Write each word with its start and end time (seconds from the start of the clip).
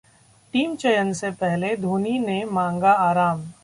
team 0.53 0.75
चयन 0.75 1.13
से 1.13 1.31
पहले 1.31 1.75
धोनी 1.77 2.17
ने 2.19 2.43
मांगा 2.45 2.91
आराम 2.91 3.51